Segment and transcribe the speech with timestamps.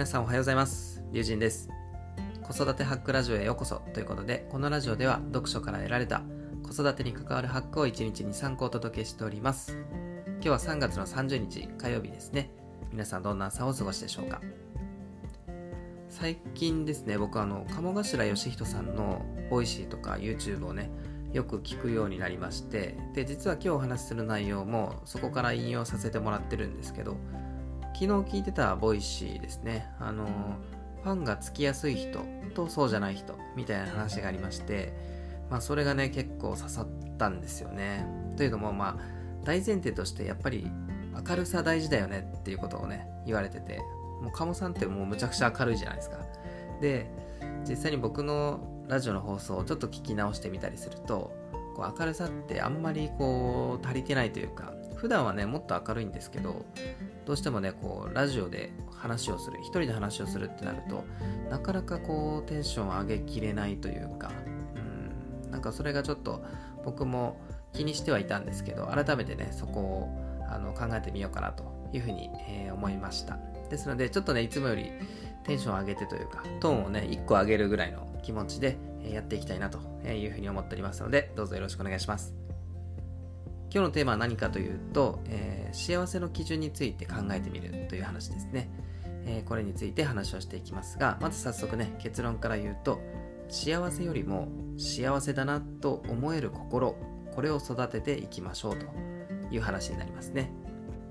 [0.00, 1.04] 皆さんおはようございます。
[1.12, 1.68] 龍神です。
[2.42, 6.22] 子育てハックラジオへようこそということで、このラジオでは読書から得られた
[6.62, 9.76] 子育てに関わるハックを1日に3個お届けしております。
[10.36, 12.48] 今日は3月の30日火曜日ですね。
[12.90, 14.40] 皆さんどんな朝をお過ごしでしょうか
[16.08, 20.90] 最近ですね、僕あの、鴨頭義人さんの Voicy とか YouTube をね、
[21.34, 27.18] よく聞くようになりまして、で、実は今日お話しする内容もそこから引用させてもらってるんですけど、
[27.94, 30.26] 昨日聞いてた Voicy ですね、あの、
[31.02, 32.20] ファンがつきやすい人
[32.54, 34.92] とそうじゃない人みたいな話がありまして、
[35.50, 36.86] まあそれがね、結構刺さっ
[37.18, 38.06] たんですよね。
[38.36, 40.70] というのも、まあ、大前提としてやっぱり
[41.28, 43.78] 明るさ大事だよねっていうことをね、言われてて、
[44.22, 46.18] もう鴨さんってもうむちゃくちゃ明るいじゃないですか。
[46.80, 47.10] で、
[47.68, 51.32] 実際に僕のラジオの放送をちょっと聞き直してみたりすると、
[51.74, 56.66] こう明るさってあんまりこう足りてないというか、普段はね、もっと明るいんですけど、
[57.24, 61.04] どうしてもね、こう、ラジオで話をする、一人で話をするってなると、
[61.48, 64.30] なかなかこう、テンションを上げきれないというか、
[64.76, 66.44] うん、なんかそれがちょっと
[66.84, 67.40] 僕も
[67.72, 70.08] 気にしてはいたんですけど、改めてね、そこを
[70.50, 73.36] あの考えてみようかなというふうに、えー思いました。
[73.68, 74.90] ですので、ちょっとね、いつもより
[75.44, 82.39] テンションを上げてというか、トーンをね、1個上げるぐらいの気持ちでやっていきたいなというふうに思っておりますので、どうぞよろしくお願いします。
[83.72, 88.68] 今日のテーマは何かというと、えー幸せの基準について考えてみるという話ですね、
[89.24, 93.00] えーこれについて話をしていきますが、まず早速ね、結論から言うと、
[93.48, 96.96] 幸せよりも幸せだなと思える心、
[97.32, 98.86] これを育てていきましょうと
[99.52, 100.50] いう話になりますね。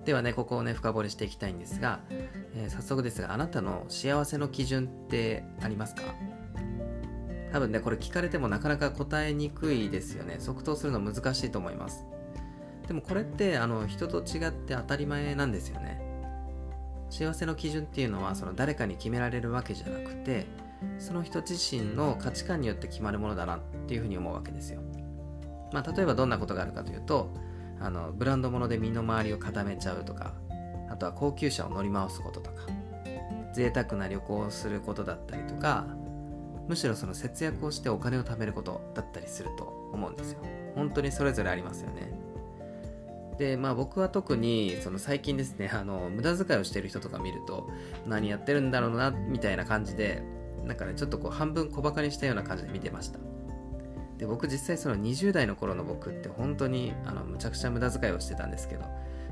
[0.03, 6.01] ではね、ここをね、深掘りしていきたいんですが、えー早速ですが、あなたの幸せの基準ってありますか？
[7.53, 10.35] 多分ね、これ聞かれてもなかなか答えにくいですよね。
[10.39, 12.05] 即答するの難しいと思います。
[12.89, 16.01] でもこれってあの人と違って当たり前なんですよね。
[17.11, 20.47] 幸せの基準っていうのはその誰かに決められるわけじゃなくて
[20.97, 24.81] その人自身の価値観によって決まるものだなっていうふうに思うわけですよ。
[25.71, 27.29] まあ例えばどんなことがあるかというと
[27.79, 30.33] あのブランド物で身の回りを固めちゃうとか
[30.89, 32.63] あとは高級車を乗り回すこととか
[33.53, 35.85] 贅沢な旅行をすることだったりとか
[36.67, 40.39] むしろその節約をしてお金を貯めることだったりすると思うんですよ。
[40.73, 42.28] 本当にそれぞれありますよね。
[43.39, 47.69] でまあ僕は特にその最近ですねあの無駄遣いをしてる人とか見ると
[48.05, 50.21] 何やってるんだろうなみたいな感じで
[50.65, 53.19] なんかねちょっとこう半分小バカにしたような感じで見てました。
[54.17, 58.83] で僕実際その20代の頃の僕って本当にあのむちゃくちゃ無駄遣いをしてたんですけど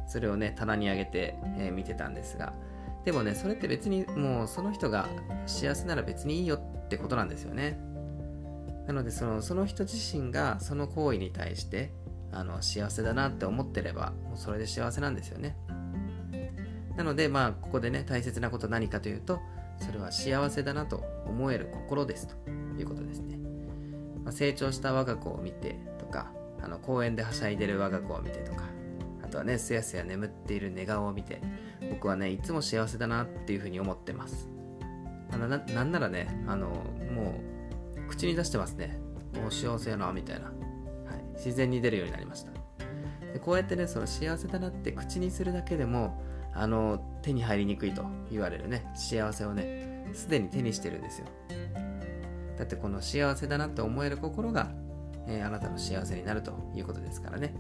[0.07, 2.53] それをね棚に上げて、えー見てたんですが
[3.03, 5.09] でもねそれって別にもうその人が
[5.45, 7.77] 幸せなら別にいいよってことなんですよね。
[8.87, 11.91] なのでそのその人自身がその行為に対して
[12.31, 15.55] あの幸せだなって思ってればもうそれで幸せなんですよね。
[16.95, 19.39] なのでまあここでね大切なこと何かというと
[19.77, 22.35] それは幸せだなと思える心ですと
[22.79, 23.37] いうことですね、
[24.23, 28.63] まあ、成長した我が子を見てとかあの公園ではしゃいでる我が子を見てとか
[29.23, 31.39] あとはねすやすや眠っている寝顔を見て
[31.91, 34.49] 僕はねいつも幸せだなっていうふうに思ってます。
[35.29, 36.69] ななんならねあの
[37.13, 37.35] も
[38.05, 38.99] う口に出してますね。
[39.35, 40.51] もう幸せやなみたいな、
[41.37, 42.51] 自然に出るようになりました。
[43.33, 46.21] でこうやってねその幸せだなって口にするだけでも
[46.53, 51.27] あの手に入りにくいと言われるね幸せをねすでに手にしてるんですよ。
[52.57, 54.71] だってこの幸せだなって思える心が、
[55.27, 57.53] えーあなたの幸せになるということですからね。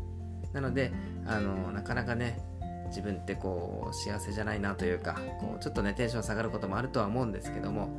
[0.53, 0.91] なので
[1.25, 2.39] あのなかなかね
[2.87, 7.89] 自分ってこう幸せじゃないなというかこうちょっとねテンション下がることもあるとは思うんですけども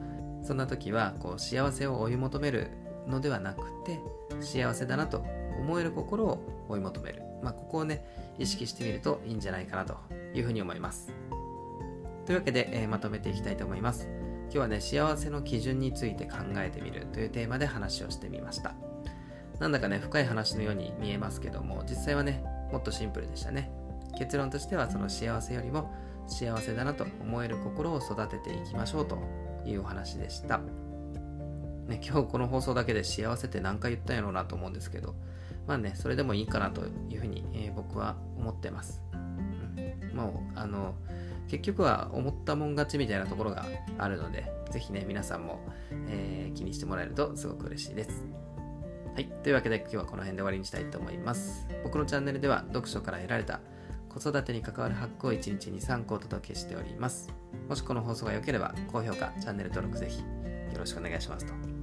[0.42, 2.70] そんな時はこう幸せを追い求める
[3.08, 4.00] のではなくて
[4.40, 5.24] 幸せだなと
[5.58, 8.04] 思える心を追い求める、まあ、ここをね
[8.38, 9.96] 意識してみるといいんじゃないかなと
[10.34, 11.12] いうふうに思います。
[12.26, 14.06] というわけで、えーまとめていきたいと思います。
[14.44, 18.74] 今日はね幸せの基準について考えてみるというテーマで話をしてみました。
[19.58, 23.70] なんだかね深い話のように見えますけども実際はねもっとシンプルでしたね。
[24.18, 25.92] 結論としてはその幸せよりも
[26.26, 29.18] 幸せだなと思える心を育てていきましょうと
[29.64, 30.60] いうお話でした。
[31.88, 35.14] ね、 今日この放送だけで幸せって何回言ったんやろうなと思うんですけど、
[35.66, 39.02] まあね、それでもいいかなというふうに、えー僕は思ってます。
[39.12, 40.94] うん、もう、あの、
[41.48, 43.66] 結局は思ったもん勝ちみたいなところが
[43.98, 45.60] あるので、ぜひね、皆さんも、
[46.08, 48.26] えー気にしてもらえるとすごく嬉しいです。
[49.14, 49.26] はい。
[49.42, 51.66] というわけで今日はこの辺で終わりにしたいと思います。
[51.84, 53.60] 僕のチャンネルでは読書から得られた
[54.08, 57.32] 子育てに関わるハックを1日に3個お届けしております。
[57.68, 61.77] もしこの放送が良ければ高評価、チャンネル登録ぜひよろしくお願いしますと。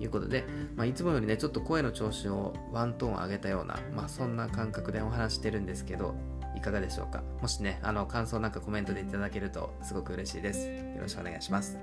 [0.00, 0.44] いうことで、
[0.74, 6.14] まあ、いつもよりね、ちょっと声の調子をワントーン上げたような、まあ、そんな感覚でお話してるんですけど、
[6.56, 7.22] いかがでしょうか？
[7.40, 10.68] もしね、あの、感想なんかコメントでいただけるとすごく嬉しいです。
[10.68, 11.78] よろしくお願いします。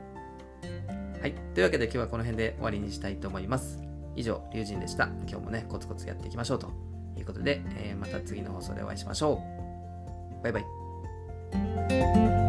[1.21, 1.33] はい。
[1.53, 3.81] というわけで今日はこの辺で終わりにしたいと思います。
[4.15, 5.05] 以上、龍神でした。
[5.27, 6.71] 今日もね、コツコツやっていきましょうと
[7.17, 9.41] いうことで、えー、また次の放送でお会いしましょ
[10.41, 10.43] う。
[10.43, 12.46] バイバイ。